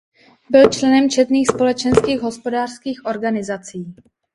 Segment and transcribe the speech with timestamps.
[0.49, 3.95] Byl členem četných společenských a hospodářských organizací.